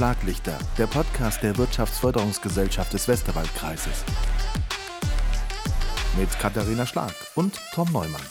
[0.00, 4.02] Schlaglichter, der Podcast der Wirtschaftsförderungsgesellschaft des Westerwaldkreises.
[6.18, 8.22] Mit Katharina Schlag und Tom Neumann.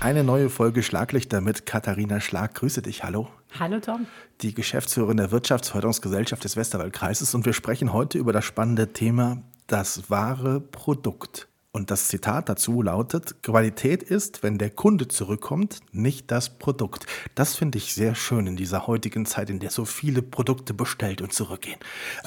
[0.00, 2.52] Eine neue Folge Schlaglichter mit Katharina Schlag.
[2.52, 3.30] Grüße dich, hallo.
[3.58, 4.06] Hallo Tom.
[4.42, 10.10] Die Geschäftsführerin der Wirtschaftsförderungsgesellschaft des Westerwaldkreises und wir sprechen heute über das spannende Thema das
[10.10, 11.48] wahre Produkt.
[11.78, 17.06] Und das Zitat dazu lautet, Qualität ist, wenn der Kunde zurückkommt, nicht das Produkt.
[17.36, 21.22] Das finde ich sehr schön in dieser heutigen Zeit, in der so viele Produkte bestellt
[21.22, 21.78] und zurückgehen.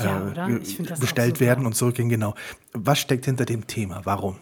[0.01, 0.47] Ja, oder?
[0.47, 2.33] Ich das bestellt werden und zurückgehen, genau.
[2.71, 3.99] Was steckt hinter dem Thema?
[4.05, 4.37] Warum?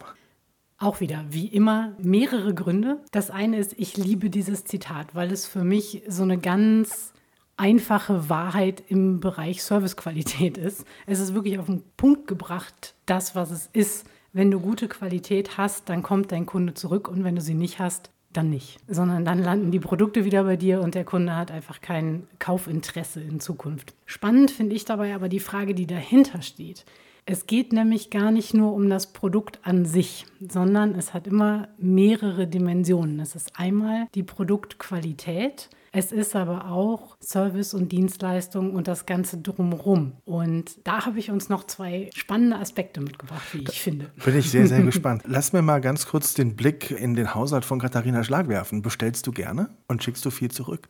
[0.78, 3.00] Auch wieder, wie immer, mehrere Gründe.
[3.10, 7.12] Das eine ist, ich liebe dieses Zitat, weil es für mich so eine ganz
[7.56, 10.84] einfache Wahrheit im Bereich Servicequalität ist.
[11.06, 14.06] Es ist wirklich auf den Punkt gebracht, das, was es ist.
[14.32, 17.80] Wenn du gute Qualität hast, dann kommt dein Kunde zurück und wenn du sie nicht
[17.80, 18.78] hast, dann nicht.
[18.86, 23.20] Sondern dann landen die Produkte wieder bei dir und der Kunde hat einfach kein Kaufinteresse
[23.20, 23.94] in Zukunft.
[24.06, 26.84] Spannend finde ich dabei aber die Frage, die dahinter steht.
[27.26, 31.68] Es geht nämlich gar nicht nur um das Produkt an sich, sondern es hat immer
[31.78, 33.20] mehrere Dimensionen.
[33.20, 39.38] Es ist einmal die Produktqualität, es ist aber auch Service und Dienstleistung und das Ganze
[39.38, 40.12] drumherum.
[40.24, 44.10] Und da habe ich uns noch zwei spannende Aspekte mitgebracht, wie ich finde.
[44.24, 45.22] Bin ich sehr, sehr gespannt.
[45.26, 48.82] Lass mir mal ganz kurz den Blick in den Haushalt von Katharina Schlag werfen.
[48.82, 50.88] Bestellst du gerne und schickst du viel zurück?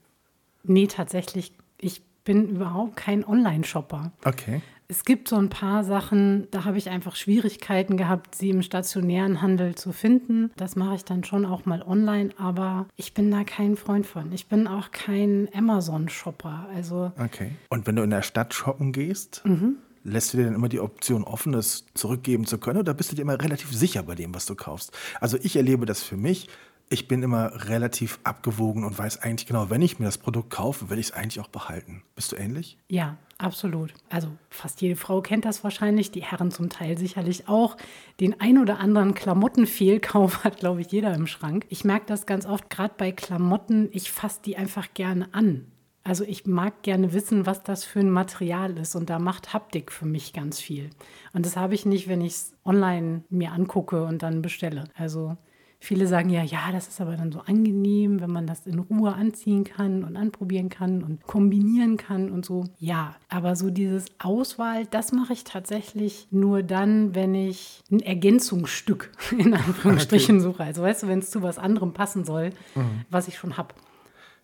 [0.65, 1.55] Nee, tatsächlich.
[1.79, 4.13] Ich bin überhaupt kein Online-Shopper.
[4.25, 4.63] Okay.
[4.87, 9.43] Es gibt so ein paar Sachen, da habe ich einfach Schwierigkeiten gehabt, sie im stationären
[9.43, 10.53] Handel zu finden.
[10.57, 14.33] Das mache ich dann schon auch mal online, aber ich bin da kein Freund von.
[14.33, 16.69] Ich bin auch kein Amazon-Shopper.
[16.73, 17.51] Also okay.
[17.69, 19.79] Und wenn du in der Stadt shoppen gehst, mhm.
[20.05, 22.79] lässt du dir dann immer die Option offen, es zurückgeben zu können?
[22.79, 24.97] Oder bist du dir immer relativ sicher bei dem, was du kaufst?
[25.21, 26.47] Also ich erlebe das für mich
[26.93, 30.91] ich bin immer relativ abgewogen und weiß eigentlich genau, wenn ich mir das Produkt kaufe,
[30.91, 32.03] will ich es eigentlich auch behalten.
[32.17, 32.79] Bist du ähnlich?
[32.89, 33.95] Ja, absolut.
[34.09, 37.77] Also fast jede Frau kennt das wahrscheinlich, die Herren zum Teil sicherlich auch.
[38.19, 41.65] Den ein oder anderen Klamottenfehlkauf hat, glaube ich, jeder im Schrank.
[41.69, 45.67] Ich merke das ganz oft, gerade bei Klamotten, ich fasse die einfach gerne an.
[46.03, 49.93] Also ich mag gerne wissen, was das für ein Material ist und da macht Haptik
[49.93, 50.91] für mich ganz viel.
[51.35, 54.85] Und das habe ich nicht, wenn ich es online mir angucke und dann bestelle.
[54.97, 55.37] Also
[55.83, 59.15] Viele sagen ja, ja, das ist aber dann so angenehm, wenn man das in Ruhe
[59.15, 62.65] anziehen kann und anprobieren kann und kombinieren kann und so.
[62.79, 69.11] Ja, aber so dieses Auswahl, das mache ich tatsächlich nur dann, wenn ich ein Ergänzungsstück
[69.39, 70.45] in Anführungsstrichen okay.
[70.45, 70.65] suche.
[70.65, 73.07] Also weißt du, wenn es zu was anderem passen soll, mhm.
[73.09, 73.75] was ich schon habe.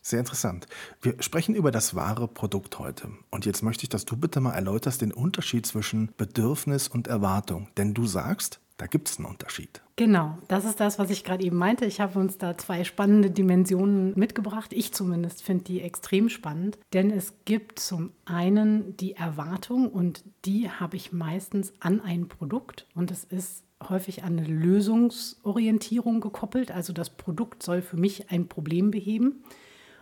[0.00, 0.66] Sehr interessant.
[1.02, 3.10] Wir sprechen über das wahre Produkt heute.
[3.30, 7.68] Und jetzt möchte ich, dass du bitte mal erläuterst den Unterschied zwischen Bedürfnis und Erwartung.
[7.76, 9.80] Denn du sagst, da gibt es einen Unterschied.
[9.96, 11.86] Genau, das ist das, was ich gerade eben meinte.
[11.86, 14.72] Ich habe uns da zwei spannende Dimensionen mitgebracht.
[14.74, 20.68] Ich zumindest finde die extrem spannend, denn es gibt zum einen die Erwartung und die
[20.68, 26.70] habe ich meistens an ein Produkt und es ist häufig an eine Lösungsorientierung gekoppelt.
[26.70, 29.44] Also das Produkt soll für mich ein Problem beheben.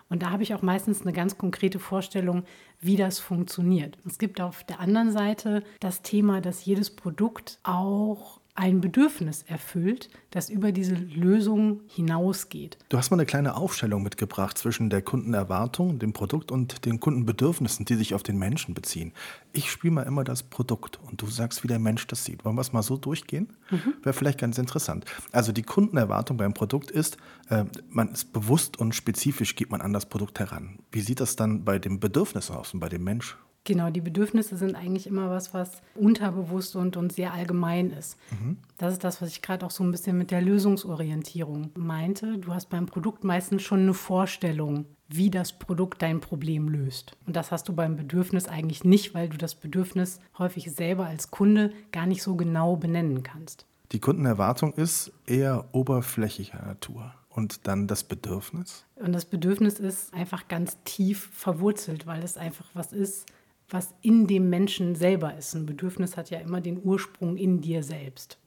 [0.08, 2.44] Und da habe ich auch meistens eine ganz konkrete Vorstellung,
[2.80, 3.98] wie das funktioniert.
[4.06, 10.08] Es gibt auf der anderen Seite das Thema, dass jedes Produkt auch ein Bedürfnis erfüllt,
[10.30, 12.78] das über diese Lösung hinausgeht.
[12.88, 17.84] Du hast mal eine kleine Aufstellung mitgebracht zwischen der Kundenerwartung, dem Produkt und den Kundenbedürfnissen,
[17.84, 19.12] die sich auf den Menschen beziehen.
[19.52, 22.44] Ich spiele mal immer das Produkt und du sagst, wie der Mensch das sieht.
[22.44, 23.48] Wollen wir es mal so durchgehen?
[23.70, 23.94] Mhm.
[24.04, 25.04] Wäre vielleicht ganz interessant.
[25.32, 27.16] Also die Kundenerwartung beim Produkt ist,
[27.48, 30.78] äh, man ist bewusst und spezifisch geht man an das Produkt heran.
[30.92, 33.36] Wie sieht das dann bei dem Bedürfnis aus und bei dem Mensch?
[33.64, 38.18] Genau, die Bedürfnisse sind eigentlich immer was, was unterbewusst und, und sehr allgemein ist.
[38.30, 38.58] Mhm.
[38.76, 42.36] Das ist das, was ich gerade auch so ein bisschen mit der Lösungsorientierung meinte.
[42.36, 47.16] Du hast beim Produkt meistens schon eine Vorstellung, wie das Produkt dein Problem löst.
[47.26, 51.30] Und das hast du beim Bedürfnis eigentlich nicht, weil du das Bedürfnis häufig selber als
[51.30, 53.64] Kunde gar nicht so genau benennen kannst.
[53.92, 57.14] Die Kundenerwartung ist eher oberflächlicher Natur.
[57.30, 58.84] Und dann das Bedürfnis?
[58.96, 63.26] Und das Bedürfnis ist einfach ganz tief verwurzelt, weil es einfach was ist,
[63.68, 65.54] was in dem Menschen selber ist.
[65.54, 68.38] Ein Bedürfnis hat ja immer den Ursprung in dir selbst.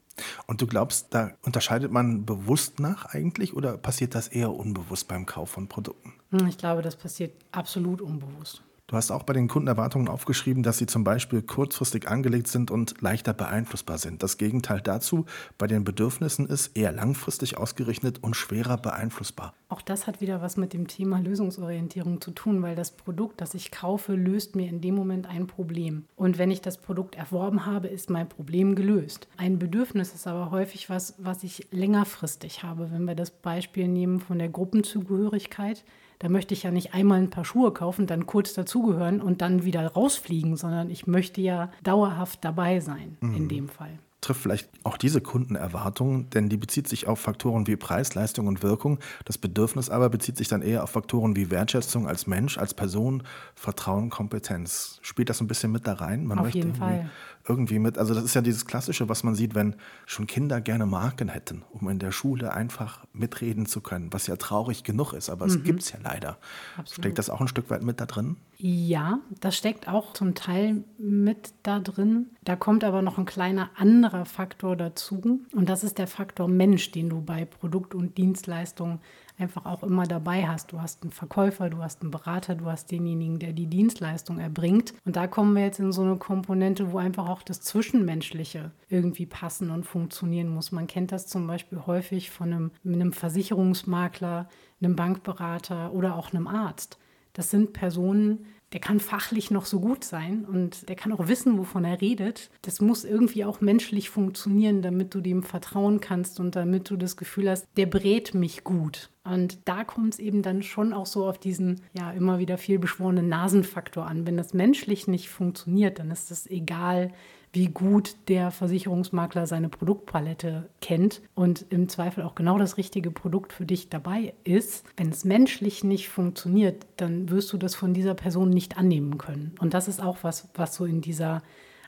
[0.48, 5.26] Und du glaubst, da unterscheidet man bewusst nach eigentlich oder passiert das eher unbewusst beim
[5.26, 6.14] Kauf von Produkten?
[6.32, 8.64] Hm, ich glaube, das passiert absolut unbewusst.
[8.90, 13.02] Du hast auch bei den Kundenerwartungen aufgeschrieben, dass sie zum Beispiel kurzfristig angelegt sind und
[13.02, 14.24] leichter beeinflussbar sind.
[14.24, 15.26] Das Gegenteil dazu
[15.58, 19.54] bei den Bedürfnissen ist eher langfristig ausgerichtet und schwerer beeinflussbar.
[19.70, 23.54] Auch das hat wieder was mit dem Thema Lösungsorientierung zu tun, weil das Produkt, das
[23.54, 26.06] ich kaufe, löst mir in dem Moment ein Problem.
[26.16, 29.28] Und wenn ich das Produkt erworben habe, ist mein Problem gelöst.
[29.36, 32.92] Ein Bedürfnis ist aber häufig was, was ich längerfristig habe.
[32.92, 35.84] Wenn wir das Beispiel nehmen von der Gruppenzugehörigkeit,
[36.20, 39.66] da möchte ich ja nicht einmal ein paar Schuhe kaufen, dann kurz dazugehören und dann
[39.66, 43.36] wieder rausfliegen, sondern ich möchte ja dauerhaft dabei sein mhm.
[43.36, 47.76] in dem Fall trifft vielleicht auch diese Kundenerwartung, denn die bezieht sich auf Faktoren wie
[47.76, 49.00] Preis, Leistung und Wirkung.
[49.26, 53.24] Das Bedürfnis aber bezieht sich dann eher auf Faktoren wie Wertschätzung als Mensch, als Person,
[53.56, 55.00] Vertrauen, Kompetenz.
[55.04, 56.26] Spielt das ein bisschen mit da rein?
[56.26, 57.10] Man auf jeden Fall
[57.48, 57.98] irgendwie mit.
[57.98, 59.76] Also das ist ja dieses Klassische, was man sieht, wenn
[60.06, 64.36] schon Kinder gerne Marken hätten, um in der Schule einfach mitreden zu können, was ja
[64.36, 65.52] traurig genug ist, aber mhm.
[65.52, 66.38] es gibt es ja leider.
[66.78, 67.04] Absolut.
[67.04, 68.38] Steckt das auch ein Stück weit mit da drin?
[68.60, 72.32] Ja, das steckt auch zum Teil mit da drin.
[72.44, 76.90] Da kommt aber noch ein kleiner anderer Faktor dazu und das ist der Faktor Mensch,
[76.90, 79.00] den du bei Produkt- und Dienstleistungen
[79.38, 80.72] einfach auch immer dabei hast.
[80.72, 84.96] Du hast einen Verkäufer, du hast einen Berater, du hast denjenigen, der die Dienstleistung erbringt.
[85.06, 89.28] Und da kommen wir jetzt in so eine Komponente, wo einfach auch das Zwischenmenschliche irgendwie
[89.28, 90.72] passen und funktionieren muss.
[90.72, 94.50] Man kennt das zum Beispiel häufig von einem, einem Versicherungsmakler,
[94.82, 96.98] einem Bankberater oder auch einem Arzt.
[97.38, 101.58] Das sind Personen, der kann fachlich noch so gut sein und der kann auch wissen,
[101.60, 102.50] wovon er redet.
[102.64, 107.16] Das muss irgendwie auch menschlich funktionieren, damit du dem vertrauen kannst und damit du das
[107.16, 109.12] Gefühl hast, der berät mich gut.
[109.24, 112.80] Und da kommt es eben dann schon auch so auf diesen ja immer wieder viel
[112.80, 114.26] beschworenen Nasenfaktor an.
[114.26, 117.14] Wenn das menschlich nicht funktioniert, dann ist es egal,
[117.58, 123.52] wie gut der Versicherungsmakler seine Produktpalette kennt und im Zweifel auch genau das richtige Produkt
[123.52, 124.86] für dich dabei ist.
[124.96, 129.56] Wenn es menschlich nicht funktioniert, dann wirst du das von dieser Person nicht annehmen können.
[129.60, 131.42] Und das ist auch was, was so in dieser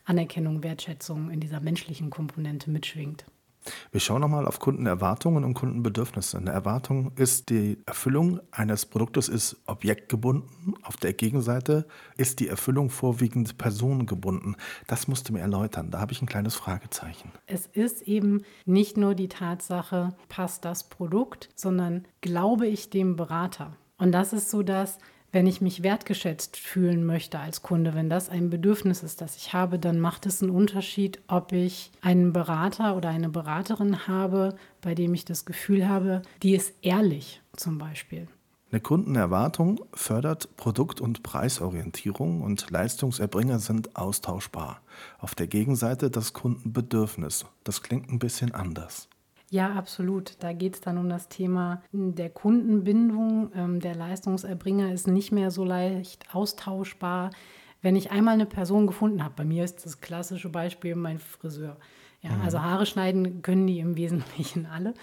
[0.06, 3.25] Anerkennung, Wertschätzung, in dieser menschlichen Komponente mitschwingt.
[3.91, 6.38] Wir schauen nochmal auf Kundenerwartungen und Kundenbedürfnisse.
[6.38, 10.75] Eine Erwartung ist die Erfüllung eines Produktes ist objektgebunden.
[10.83, 11.85] Auf der Gegenseite
[12.17, 14.56] ist die Erfüllung vorwiegend personengebunden.
[14.88, 15.91] Das musst du mir erläutern.
[15.91, 17.31] Da habe ich ein kleines Fragezeichen.
[17.47, 23.75] Es ist eben nicht nur die Tatsache, passt das Produkt, sondern glaube ich dem Berater.
[23.97, 24.97] Und das ist so das,
[25.31, 29.53] wenn ich mich wertgeschätzt fühlen möchte als Kunde, wenn das ein Bedürfnis ist, das ich
[29.53, 34.95] habe, dann macht es einen Unterschied, ob ich einen Berater oder eine Beraterin habe, bei
[34.95, 38.27] dem ich das Gefühl habe, die ist ehrlich zum Beispiel.
[38.71, 44.81] Eine Kundenerwartung fördert Produkt- und Preisorientierung und Leistungserbringer sind austauschbar.
[45.17, 47.45] Auf der Gegenseite das Kundenbedürfnis.
[47.63, 49.09] Das klingt ein bisschen anders.
[49.49, 50.35] Ja, absolut.
[50.39, 53.51] Da geht es dann um das Thema der Kundenbindung.
[53.55, 57.31] Ähm, der Leistungserbringer ist nicht mehr so leicht austauschbar.
[57.81, 61.77] Wenn ich einmal eine Person gefunden habe, bei mir ist das klassische Beispiel mein Friseur.
[62.21, 62.41] Ja, mhm.
[62.41, 64.93] Also Haare schneiden können die im Wesentlichen alle.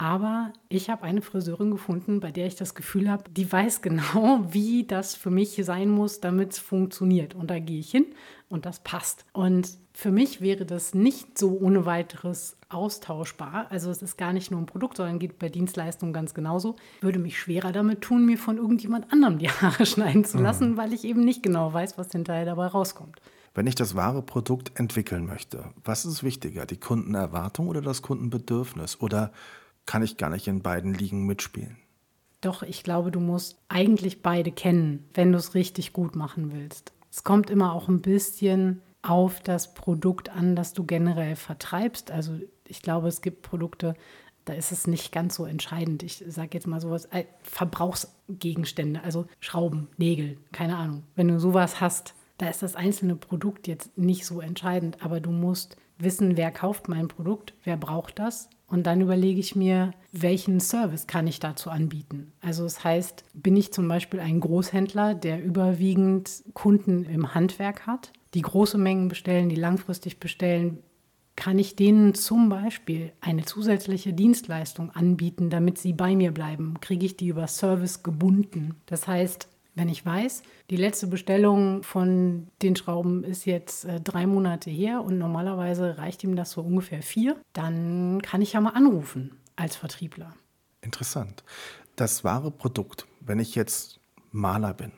[0.00, 4.40] Aber ich habe eine Friseurin gefunden, bei der ich das Gefühl habe, die weiß genau,
[4.48, 7.34] wie das für mich sein muss, damit es funktioniert.
[7.34, 8.06] Und da gehe ich hin
[8.48, 9.26] und das passt.
[9.34, 13.66] Und für mich wäre das nicht so ohne weiteres austauschbar.
[13.68, 16.76] Also es ist gar nicht nur ein Produkt, sondern geht bei Dienstleistungen ganz genauso.
[17.02, 20.76] Würde mich schwerer damit tun, mir von irgendjemand anderem die Haare schneiden zu lassen, mhm.
[20.78, 23.20] weil ich eben nicht genau weiß, was hinterher dabei rauskommt.
[23.52, 28.98] Wenn ich das wahre Produkt entwickeln möchte, was ist wichtiger, die Kundenerwartung oder das Kundenbedürfnis?
[29.02, 29.32] Oder
[29.86, 31.76] kann ich gar nicht in beiden Ligen mitspielen?
[32.40, 36.92] Doch, ich glaube, du musst eigentlich beide kennen, wenn du es richtig gut machen willst.
[37.10, 42.10] Es kommt immer auch ein bisschen auf das Produkt an, das du generell vertreibst.
[42.10, 43.94] Also ich glaube, es gibt Produkte,
[44.44, 46.02] da ist es nicht ganz so entscheidend.
[46.02, 51.04] Ich sage jetzt mal sowas, äh, Verbrauchsgegenstände, also Schrauben, Nägel, keine Ahnung.
[51.14, 55.30] Wenn du sowas hast, da ist das einzelne Produkt jetzt nicht so entscheidend, aber du
[55.30, 58.48] musst wissen, wer kauft mein Produkt, wer braucht das.
[58.70, 62.32] Und dann überlege ich mir, welchen Service kann ich dazu anbieten.
[62.40, 68.12] Also das heißt, bin ich zum Beispiel ein Großhändler, der überwiegend Kunden im Handwerk hat,
[68.34, 70.78] die große Mengen bestellen, die langfristig bestellen,
[71.34, 76.74] kann ich denen zum Beispiel eine zusätzliche Dienstleistung anbieten, damit sie bei mir bleiben?
[76.80, 78.74] Kriege ich die über Service gebunden?
[78.86, 84.26] Das heißt, wenn ich weiß, die letzte Bestellung von den Schrauben ist jetzt äh, drei
[84.26, 88.70] Monate her und normalerweise reicht ihm das so ungefähr vier, dann kann ich ja mal
[88.70, 90.34] anrufen als Vertriebler.
[90.80, 91.44] Interessant.
[91.96, 94.00] Das wahre Produkt, wenn ich jetzt
[94.32, 94.92] Maler bin,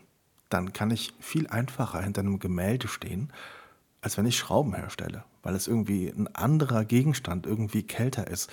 [0.48, 3.32] dann kann ich viel einfacher hinter einem Gemälde stehen,
[4.00, 8.50] als wenn ich Schrauben herstelle, weil es irgendwie ein anderer Gegenstand irgendwie kälter ist.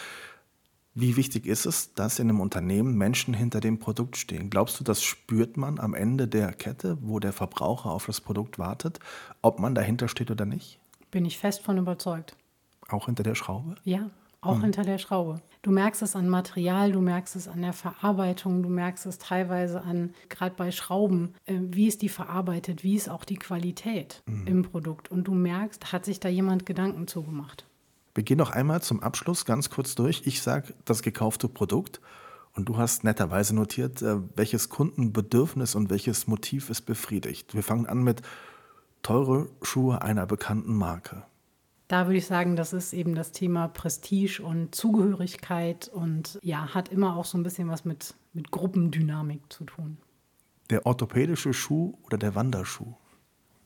[0.95, 4.49] Wie wichtig ist es, dass in einem Unternehmen Menschen hinter dem Produkt stehen?
[4.49, 8.57] Glaubst du, das spürt man am Ende der Kette, wo der Verbraucher auf das Produkt
[8.59, 8.99] wartet,
[9.41, 10.79] ob man dahinter steht oder nicht?
[11.11, 12.35] Bin ich fest von überzeugt.
[12.89, 13.75] Auch hinter der Schraube?
[13.83, 14.09] Ja,
[14.41, 14.63] auch hm.
[14.63, 15.41] hinter der Schraube.
[15.61, 19.81] Du merkst es an Material, du merkst es an der Verarbeitung, du merkst es teilweise
[19.81, 24.47] an, gerade bei Schrauben, äh, wie ist die verarbeitet, wie ist auch die Qualität mhm.
[24.47, 25.11] im Produkt.
[25.11, 27.65] Und du merkst, hat sich da jemand Gedanken zugemacht.
[28.15, 30.23] Wir gehen noch einmal zum Abschluss ganz kurz durch.
[30.25, 32.01] Ich sage das gekaufte Produkt
[32.53, 37.53] und du hast netterweise notiert, äh, welches Kundenbedürfnis und welches Motiv es befriedigt.
[37.53, 38.21] Wir fangen an mit
[39.01, 41.23] teure Schuhe einer bekannten Marke.
[41.87, 46.89] Da würde ich sagen, das ist eben das Thema Prestige und Zugehörigkeit und ja, hat
[46.89, 49.97] immer auch so ein bisschen was mit, mit Gruppendynamik zu tun.
[50.69, 52.93] Der orthopädische Schuh oder der Wanderschuh?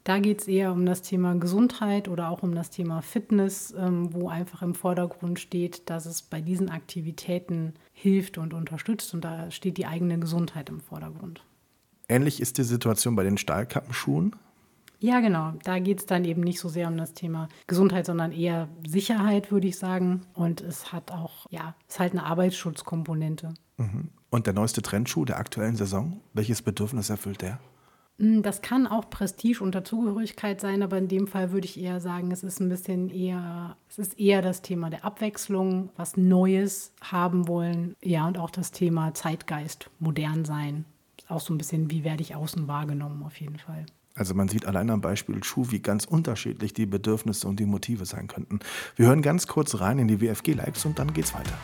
[0.03, 4.13] Da geht es eher um das Thema Gesundheit oder auch um das Thema Fitness, ähm,
[4.13, 9.49] wo einfach im Vordergrund steht, dass es bei diesen Aktivitäten hilft und unterstützt und da
[9.49, 11.45] steht die eigene Gesundheit im Vordergrund.
[12.09, 14.35] Ähnlich ist die Situation bei den Stahlkappenschuhen.
[14.99, 15.53] Ja, genau.
[15.63, 19.51] Da geht es dann eben nicht so sehr um das Thema Gesundheit, sondern eher Sicherheit,
[19.51, 20.21] würde ich sagen.
[20.33, 23.53] Und es hat auch, ja, es ist halt eine Arbeitsschutzkomponente.
[23.77, 24.09] Mhm.
[24.29, 27.59] Und der neueste Trendschuh der aktuellen Saison, welches Bedürfnis erfüllt der?
[28.19, 31.99] Hm, das kann auch Prestige und Dazugehörigkeit sein, aber in dem Fall würde ich eher
[31.99, 36.93] sagen, es ist ein bisschen eher, es ist eher das Thema der Abwechslung, was Neues
[37.01, 37.95] haben wollen.
[38.01, 40.85] Ja, und auch das Thema Zeitgeist, modern sein.
[41.27, 43.85] Auch so ein bisschen, wie werde ich außen wahrgenommen, auf jeden Fall.
[44.15, 48.05] Also man sieht allein am Beispiel Schuh, wie ganz unterschiedlich die Bedürfnisse und die Motive
[48.05, 48.59] sein könnten.
[48.95, 51.57] Wir hören ganz kurz rein in die WFG-Likes und dann geht's weiter.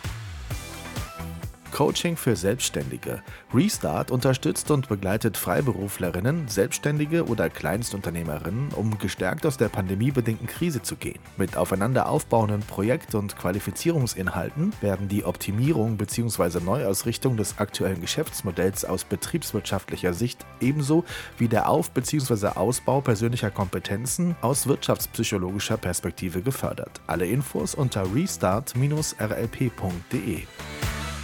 [1.80, 3.24] Coaching für Selbstständige.
[3.54, 10.98] Restart unterstützt und begleitet Freiberuflerinnen, Selbstständige oder Kleinstunternehmerinnen, um gestärkt aus der pandemiebedingten Krise zu
[10.98, 11.22] gehen.
[11.38, 16.60] Mit aufeinander aufbauenden Projekt- und Qualifizierungsinhalten werden die Optimierung bzw.
[16.60, 21.06] Neuausrichtung des aktuellen Geschäftsmodells aus betriebswirtschaftlicher Sicht ebenso
[21.38, 22.58] wie der Auf- bzw.
[22.58, 27.00] Ausbau persönlicher Kompetenzen aus wirtschaftspsychologischer Perspektive gefördert.
[27.08, 30.44] Alle Infos unter restart-rlp.de.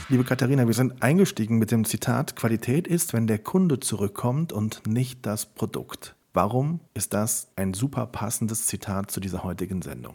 [0.07, 4.85] Liebe Katharina, wir sind eingestiegen mit dem Zitat, Qualität ist, wenn der Kunde zurückkommt und
[4.85, 6.13] nicht das Produkt.
[6.31, 10.13] Warum ist das ein super passendes Zitat zu dieser heutigen Sendung?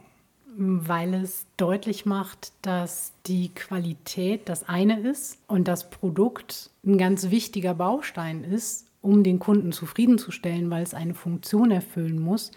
[0.57, 7.31] Weil es deutlich macht, dass die Qualität das eine ist und das Produkt ein ganz
[7.31, 12.53] wichtiger Baustein ist, um den Kunden zufriedenzustellen, weil es eine Funktion erfüllen muss.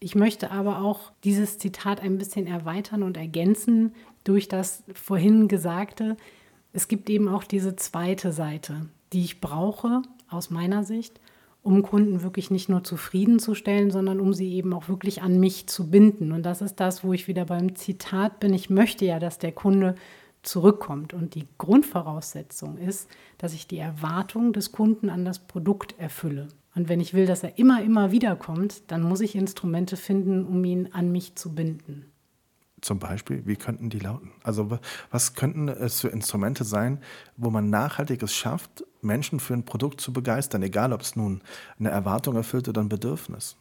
[0.00, 6.18] Ich möchte aber auch dieses Zitat ein bisschen erweitern und ergänzen durch das vorhin Gesagte,
[6.74, 11.20] es gibt eben auch diese zweite Seite, die ich brauche aus meiner Sicht,
[11.62, 15.88] um Kunden wirklich nicht nur zufriedenzustellen, sondern um sie eben auch wirklich an mich zu
[15.88, 16.32] binden.
[16.32, 18.52] Und das ist das, wo ich wieder beim Zitat bin.
[18.52, 19.94] Ich möchte ja, dass der Kunde
[20.42, 21.14] zurückkommt.
[21.14, 26.48] Und die Grundvoraussetzung ist, dass ich die Erwartung des Kunden an das Produkt erfülle.
[26.74, 30.44] Und wenn ich will, dass er immer, immer wieder kommt, dann muss ich Instrumente finden,
[30.44, 32.10] um ihn an mich zu binden
[32.84, 34.30] zum Beispiel, wie könnten die lauten?
[34.42, 34.78] Also
[35.10, 37.00] was könnten es für Instrumente sein,
[37.36, 41.42] wo man nachhaltiges schafft, Menschen für ein Produkt zu begeistern, egal ob es nun
[41.78, 43.56] eine Erwartung erfüllt oder ein Bedürfnis?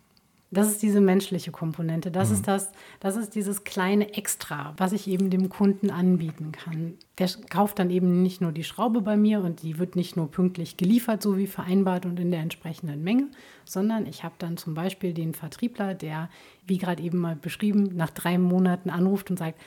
[0.53, 2.11] Das ist diese menschliche Komponente.
[2.11, 2.35] Das mhm.
[2.35, 6.93] ist das, das ist dieses kleine Extra, was ich eben dem Kunden anbieten kann.
[7.17, 10.29] Der kauft dann eben nicht nur die Schraube bei mir und die wird nicht nur
[10.29, 13.27] pünktlich geliefert, so wie vereinbart und in der entsprechenden Menge,
[13.65, 16.29] sondern ich habe dann zum Beispiel den Vertriebler, der,
[16.65, 19.59] wie gerade eben mal beschrieben, nach drei Monaten anruft und sagt,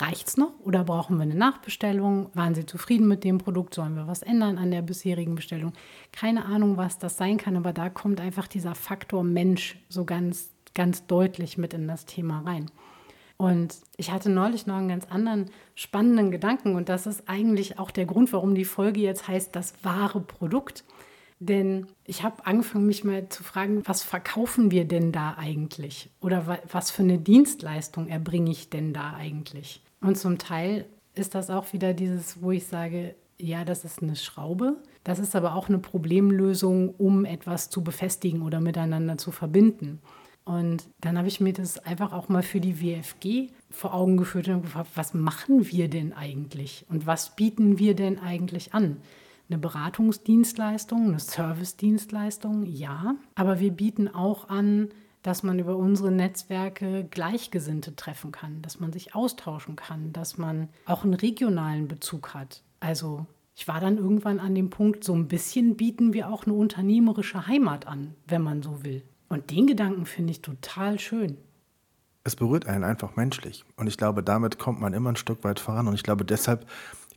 [0.00, 2.30] Reicht's noch oder brauchen wir eine Nachbestellung?
[2.34, 3.74] Waren Sie zufrieden mit dem Produkt?
[3.74, 5.72] Sollen wir was ändern an der bisherigen Bestellung?
[6.12, 10.50] Keine Ahnung, was das sein kann, aber da kommt einfach dieser Faktor Mensch so ganz,
[10.74, 12.70] ganz deutlich mit in das Thema rein.
[13.36, 17.90] Und ich hatte neulich noch einen ganz anderen spannenden Gedanken und das ist eigentlich auch
[17.90, 20.84] der Grund, warum die Folge jetzt heißt, das wahre Produkt.
[21.38, 26.10] Denn ich habe angefangen, mich mal zu fragen, was verkaufen wir denn da eigentlich?
[26.20, 29.82] Oder was für eine Dienstleistung erbringe ich denn da eigentlich?
[30.00, 34.16] Und zum Teil ist das auch wieder dieses, wo ich sage, ja, das ist eine
[34.16, 34.76] Schraube.
[35.04, 40.00] Das ist aber auch eine Problemlösung, um etwas zu befestigen oder miteinander zu verbinden.
[40.44, 44.48] Und dann habe ich mir das einfach auch mal für die WFG vor Augen geführt
[44.48, 48.96] und gefragt, was machen wir denn eigentlich und was bieten wir denn eigentlich an?
[49.48, 54.88] Eine Beratungsdienstleistung, eine Servicedienstleistung, ja, aber wir bieten auch an,
[55.22, 60.68] dass man über unsere Netzwerke Gleichgesinnte treffen kann, dass man sich austauschen kann, dass man
[60.86, 62.62] auch einen regionalen Bezug hat.
[62.80, 66.54] Also ich war dann irgendwann an dem Punkt, so ein bisschen bieten wir auch eine
[66.54, 69.02] unternehmerische Heimat an, wenn man so will.
[69.28, 71.36] Und den Gedanken finde ich total schön.
[72.24, 73.64] Es berührt einen einfach menschlich.
[73.76, 75.88] Und ich glaube, damit kommt man immer ein Stück weit voran.
[75.88, 76.66] Und ich glaube, deshalb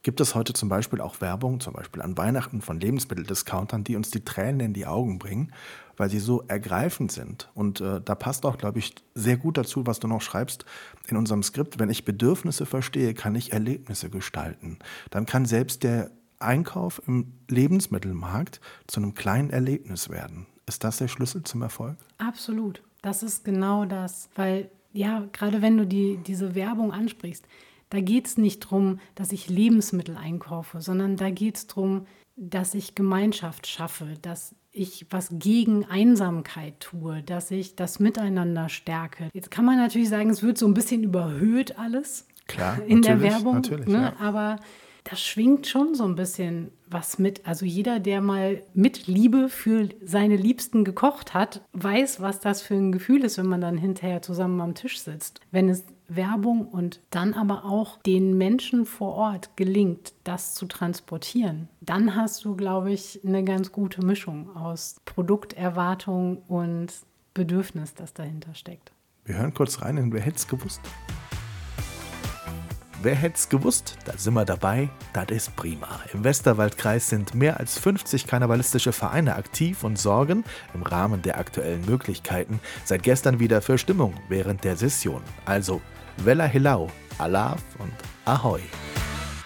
[0.03, 4.11] gibt es heute zum Beispiel auch Werbung, zum Beispiel an Weihnachten von Lebensmitteldiscountern, die uns
[4.11, 5.53] die Tränen in die Augen bringen,
[5.95, 7.49] weil sie so ergreifend sind.
[7.53, 10.65] Und äh, da passt auch, glaube ich, sehr gut dazu, was du noch schreibst
[11.07, 11.79] in unserem Skript.
[11.79, 14.79] Wenn ich Bedürfnisse verstehe, kann ich Erlebnisse gestalten.
[15.09, 20.47] Dann kann selbst der Einkauf im Lebensmittelmarkt zu einem kleinen Erlebnis werden.
[20.65, 21.97] Ist das der Schlüssel zum Erfolg?
[22.17, 22.83] Absolut.
[23.01, 24.29] Das ist genau das.
[24.35, 27.45] Weil, ja, gerade wenn du die, diese Werbung ansprichst,
[27.93, 32.73] da geht es nicht darum, dass ich Lebensmittel einkaufe, sondern da geht es darum, dass
[32.73, 39.29] ich Gemeinschaft schaffe, dass ich was gegen Einsamkeit tue, dass ich das Miteinander stärke.
[39.31, 43.21] Jetzt kann man natürlich sagen, es wird so ein bisschen überhöht alles Klar, in der
[43.21, 44.15] Werbung, natürlich, ne?
[44.19, 44.25] ja.
[44.25, 44.57] aber
[45.03, 47.45] das schwingt schon so ein bisschen was mit.
[47.45, 52.75] Also jeder, der mal mit Liebe für seine Liebsten gekocht hat, weiß, was das für
[52.75, 55.41] ein Gefühl ist, wenn man dann hinterher zusammen am Tisch sitzt.
[55.51, 61.67] Wenn es Werbung und dann aber auch den Menschen vor Ort gelingt, das zu transportieren,
[61.81, 66.93] dann hast du, glaube ich, eine ganz gute Mischung aus Produkterwartung und
[67.33, 68.91] Bedürfnis, das dahinter steckt.
[69.25, 70.81] Wir hören kurz rein in Wer hätte es gewusst?
[73.03, 73.97] Wer hätte es gewusst?
[74.05, 75.99] Da sind wir dabei, das ist prima.
[76.13, 81.85] Im Westerwaldkreis sind mehr als 50 karnevalistische Vereine aktiv und sorgen im Rahmen der aktuellen
[81.85, 85.21] Möglichkeiten seit gestern wieder für Stimmung während der Session.
[85.43, 85.81] Also
[86.15, 87.91] Wella Hilau, Alaf und
[88.23, 88.61] Ahoi.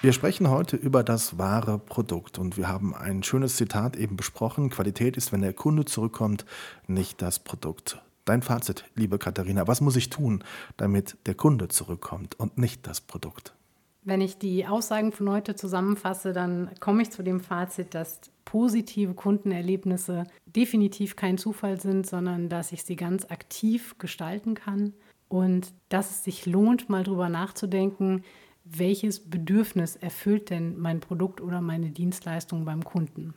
[0.03, 4.69] Wir sprechen heute über das wahre Produkt und wir haben ein schönes Zitat eben besprochen.
[4.69, 6.45] Qualität ist, wenn der Kunde zurückkommt,
[6.85, 7.99] nicht das Produkt.
[8.27, 10.43] Dein Fazit, liebe Katharina, was muss ich tun,
[10.75, 13.55] damit der Kunde zurückkommt und nicht das Produkt?
[14.03, 19.13] Wenn ich die Aussagen von heute zusammenfasse, dann komme ich zu dem Fazit, dass positive
[19.13, 24.91] Kundenerlebnisse definitiv kein Zufall sind, sondern dass ich sie ganz aktiv gestalten kann
[25.29, 28.23] und dass es sich lohnt, mal drüber nachzudenken,
[28.65, 33.33] welches Bedürfnis erfüllt denn mein Produkt oder meine Dienstleistung beim Kunden.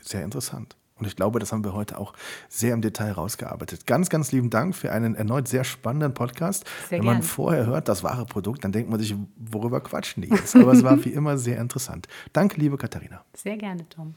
[0.00, 0.76] Sehr interessant.
[1.00, 2.12] Und ich glaube, das haben wir heute auch
[2.48, 3.86] sehr im Detail rausgearbeitet.
[3.86, 6.64] Ganz, ganz lieben Dank für einen erneut sehr spannenden Podcast.
[6.88, 7.22] Sehr Wenn man gern.
[7.22, 10.54] vorher hört, das wahre Produkt, dann denkt man sich, worüber quatschen die jetzt?
[10.54, 12.06] Aber es war wie immer sehr interessant.
[12.32, 13.24] Danke, liebe Katharina.
[13.34, 14.14] Sehr gerne, Tom.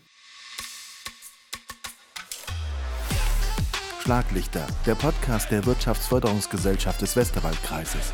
[4.02, 8.12] Schlaglichter, der Podcast der Wirtschaftsförderungsgesellschaft des Westerwaldkreises.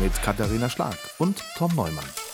[0.00, 2.27] Mit Katharina Schlag und Tom Neumann.